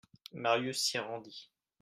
[0.33, 1.51] Marius s'y rendit.